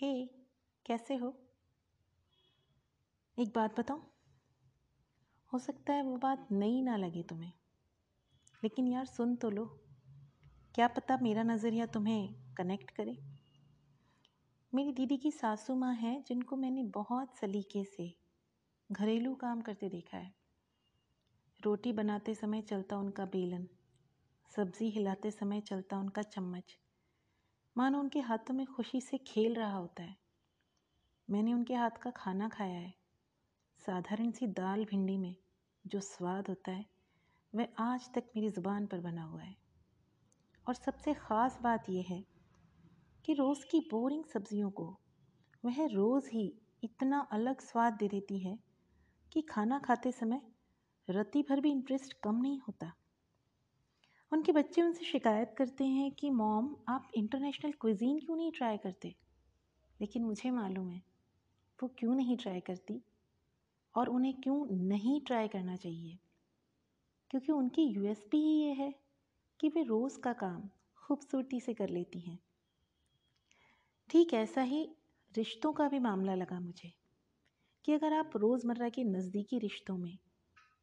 हे, 0.00 0.26
कैसे 0.86 1.14
हो? 1.14 1.38
एक 3.38 3.52
बात 3.54 3.80
बताऊँ? 3.80 4.02
हो 5.52 5.58
सकता 5.58 5.92
है 5.92 6.02
वो 6.02 6.16
बात 6.16 6.48
नई 6.52 6.82
ना 6.82 6.96
लगे 6.96 7.22
तुम्हें। 7.22 7.52
लेकिन 8.64 8.86
यार 8.86 9.04
सुन 9.04 9.36
तो 9.36 9.50
लो, 9.50 9.64
क्या 10.74 10.88
पता 10.88 11.18
मेरा 11.22 11.42
नज़रिया 11.42 11.86
तुम्हें 11.86 12.54
कनेक्ट 12.54 12.90
करे? 12.90 13.18
मेरी 14.74 14.92
दीदी 14.92 15.16
की 15.16 15.30
सासू 15.30 15.74
माँ 15.74 15.94
है 15.94 16.22
जिनको 16.22 16.56
मैंने 16.56 16.82
बहुत 16.82 17.36
सलीके 17.36 17.84
से 17.84 18.14
घरेलू 18.92 19.34
काम 19.34 19.60
करते 19.60 19.88
देखा 19.88 20.16
है। 20.16 20.34
रोटी 21.64 21.92
बनाते 21.92 22.34
समय 22.34 22.62
चलता 22.62 22.96
उनका 22.96 23.24
बेलन, 23.24 23.68
सब्ज़ी 24.56 24.90
हिलाते 24.90 25.30
समय 25.30 25.60
चलता 25.60 25.98
उनका 25.98 26.22
चम्मच। 26.22 26.78
मानो 27.78 28.00
उनके 28.00 28.20
हाथों 28.20 28.54
में 28.54 28.66
खुशी 28.66 29.00
से 29.00 29.18
खेल 29.18 29.54
रहा 29.54 29.76
होता 29.76 30.02
है। 30.02 30.16
मैंने 31.30 31.52
उनके 31.52 31.74
हाथ 31.74 31.90
का 31.90 32.10
खाना 32.10 32.48
खाया 32.48 32.78
है। 32.80 32.94
साधारण 33.86 34.30
सी 34.30 34.46
दाल 34.46 34.84
भिंडी 34.84 35.18
में 35.18 35.36
जो 35.86 36.00
स्वाद 36.00 36.48
होता 36.48 36.70
है, 36.70 36.86
वह 37.54 37.68
आज 37.78 38.10
तक 38.14 38.24
मेरी 38.36 38.48
ज़ुबान 38.48 38.86
पर 38.86 39.00
बना 39.00 39.22
हुआ 39.22 39.42
है। 39.42 39.56
और 40.68 40.74
सबसे 40.74 41.14
ख़ास 41.14 41.58
बात 41.62 41.88
यह 41.88 42.04
है 42.08 42.24
कि 43.24 43.34
रोज़ 43.34 43.66
की 43.70 43.80
बोरिंग 43.80 44.24
सब्जियों 44.24 44.70
को 44.70 44.98
वह 45.64 45.86
रोज़ 45.86 46.30
ही 46.30 46.54
इतना 46.84 47.28
अलग 47.32 47.60
स्वाद 47.60 47.92
दे 47.92 48.08
देती 48.08 48.38
है 48.38 48.58
कि 49.32 49.42
खाना 49.42 49.78
खाते 49.78 50.12
समय 50.12 50.42
रत्ती 51.10 51.42
भर 51.42 51.60
भी 51.60 51.70
इंटरेस्ट 51.70 52.12
कम 52.12 52.36
नहीं 52.36 52.58
होता। 52.58 52.92
उनके 54.32 54.52
बच्चे 54.52 54.82
उनसे 54.82 55.04
शिकायत 55.04 55.54
करते 55.58 55.84
हैं 55.84 56.12
कि, 56.12 56.30
मॉम, 56.30 56.76
आप 56.88 57.10
इंटरनेशनल 57.14 57.72
क्विजीन 57.72 58.18
क्यों 58.18 58.36
नहीं 58.36 58.52
ट्राई 58.52 58.76
करते? 58.76 59.14
लेकिन 60.00 60.24
मुझे 60.24 60.50
मालूम 60.50 60.90
है, 60.90 61.02
वो 61.82 61.88
क्यों 61.98 62.14
नहीं 62.14 62.36
ट्राई 62.36 62.60
करती 62.60 63.02
और 63.94 64.08
उन्हें 64.08 64.40
क्यों 64.40 64.66
नहीं 64.66 65.20
ट्राई 65.20 65.48
करना 65.48 65.76
चाहिए? 65.76 66.18
क्योंकि 67.30 67.52
उनकी 67.52 67.82
यूएसपी 67.82 68.36
ही 68.36 68.62
ये 68.62 68.72
है 68.72 68.94
कि 69.60 69.68
वे 69.68 69.82
रोज़ 69.82 70.20
का 70.20 70.32
काम 70.32 70.70
खूबसूरती 70.96 71.60
से 71.60 71.74
कर 71.74 71.88
लेती 71.88 72.20
हैं। 72.20 72.38
ठीक 74.10 74.34
ऐसा 74.34 74.62
ही 74.62 74.90
रिश्तों 75.36 75.72
का 75.72 75.88
भी 75.88 75.98
मामला 75.98 76.34
लगा 76.34 76.60
मुझे 76.60 76.92
कि 77.84 77.92
अगर 77.92 78.12
आप 78.12 78.30
रोज़मर्रा 78.36 78.88
के 78.88 79.04
नज़दीकी 79.04 79.58
रिश्तों 79.58 79.96
में 79.96 80.18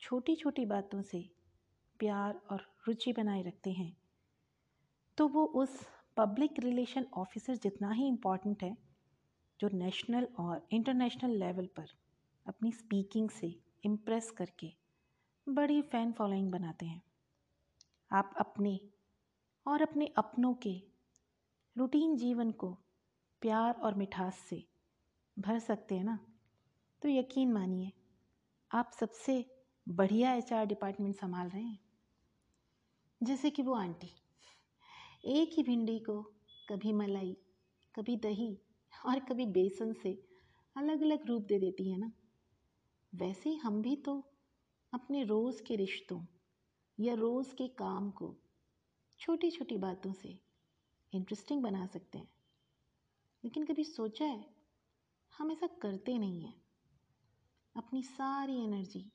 छोटी 0.00 0.36
छोटी 0.36 0.66
बातों 0.66 1.02
से 1.02 1.41
प्यार 2.02 2.40
और 2.50 2.74
रुचि 2.88 3.12
बनाए 3.12 3.42
रखते 3.42 3.72
हैं। 3.72 3.96
तो 5.18 5.28
वो 5.28 5.44
उस 5.44 5.86
पब्लिक 6.16 6.58
रिलेशन 6.58 7.06
ऑफिसर 7.14 7.56
जितना 7.56 7.90
ही 7.90 8.08
इंपॉर्टेंट 8.08 8.62
है, 8.62 8.76
जो 9.60 9.68
नेशनल 9.68 10.24
और 10.24 10.68
इंटरनेशनल 10.72 11.30
लेवल 11.30 11.66
पर 11.66 11.86
अपनी 12.46 12.72
स्पीकिंग 12.72 13.30
से 13.30 13.60
इम्प्रेस 13.84 14.30
करके 14.30 14.72
बड़ी 15.48 15.82
फ़ैन 15.82 16.12
फॉलोइंग 16.12 16.52
बनाते 16.52 16.86
हैं। 16.86 17.02
आप 18.12 18.34
अपने 18.38 18.80
और 19.66 19.82
अपने 19.82 20.06
अपनों 20.06 20.54
के 20.54 20.82
रूटीन 21.76 22.16
जीवन 22.16 22.50
को 22.50 22.78
प्यार 23.40 23.74
और 23.74 23.94
मिठास 23.94 24.34
से 24.34 24.66
भर 25.38 25.58
सकते 25.58 25.94
हैं 25.94 26.04
ना? 26.04 26.18
तो 27.02 27.08
यकीन 27.08 27.52
मानिए, 27.52 27.92
आप 28.74 28.90
सबसे 29.00 29.62
बढ़िया 29.88 30.34
एचआर 30.34 30.66
डिपार्टमेंट 30.66 31.16
संभाल 31.16 31.48
रहे 31.48 31.62
हैं। 31.62 31.91
जैसे 33.22 33.50
कि 33.50 33.62
वो 33.62 33.74
आंटी। 33.74 34.10
एक 35.24 35.50
ही 35.52 35.62
भिंडी 35.62 35.98
को 35.98 36.22
कभी 36.68 36.92
मलाई, 36.92 37.36
कभी 37.94 38.16
दही 38.16 38.58
और 39.06 39.20
कभी 39.20 39.46
बेसन 39.46 39.92
से 39.92 40.22
अलग 40.76 41.02
अलग 41.02 41.26
रूप 41.26 41.42
दे 41.42 41.58
देती 41.58 41.90
है 41.90 41.98
ना? 41.98 42.12
वैसे 43.14 43.50
ही 43.50 43.56
हम 43.56 43.82
भी 43.82 43.96
तो 43.96 44.32
अपने 44.94 45.24
रोज़ 45.24 45.62
के 45.62 45.76
रिश्तों 45.76 46.26
या 47.00 47.14
रोज़ 47.14 47.54
के 47.54 47.68
काम 47.68 48.10
को 48.10 48.36
छोटी 49.18 49.50
छोटी 49.50 49.76
बातों 49.76 50.12
से 50.12 50.38
इंटरेस्टिंग 51.12 51.62
बना 51.62 51.86
सकते 51.86 52.18
हैं। 52.18 52.28
लेकिन 53.44 53.64
कभी 53.64 53.84
सोचा 53.84 54.24
है, 54.24 54.54
हम 55.38 55.52
ऐसा 55.52 55.66
करते 55.66 56.18
नहीं 56.18 56.42
हैं। 56.42 56.62
अपनी 57.76 58.02
सारी 58.02 58.64
एनर्जी 58.64 59.12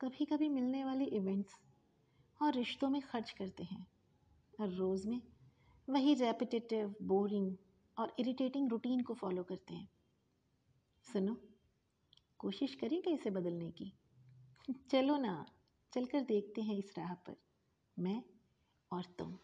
कभी 0.00 0.24
कभी 0.24 0.48
मिलने 0.48 0.84
वाले 0.84 1.04
इवेंट्स 1.04 1.54
और 2.42 2.54
रिश्तों 2.54 2.88
में 2.88 3.02
खर्च 3.02 3.30
करते 3.30 3.64
हैं। 3.64 3.86
हर 4.60 4.68
रोज़ 4.68 5.08
में 5.08 5.22
वही 5.88 6.14
रेपिटेटिव 6.14 6.94
बोरिंग 7.02 7.56
और 7.98 8.16
इरिटेटिंग 8.18 8.70
रूटीन 8.70 9.00
को 9.00 9.14
फॉलो 9.14 9.44
करते 9.44 9.74
हैं। 9.74 9.88
सुनो, 11.12 11.36
कोशिश 12.38 12.74
करेंगे 12.74 13.14
इसे 13.14 13.30
बदलने 13.30 13.70
की। 13.70 13.92
चलो 14.90 15.16
ना, 15.16 15.46
चलकर 15.92 16.20
देखते 16.20 16.62
हैं 16.62 16.76
इस 16.76 16.98
राह 16.98 17.14
पर। 17.14 17.36
मैं 17.98 18.22
और 18.92 19.04
तुम। 19.04 19.38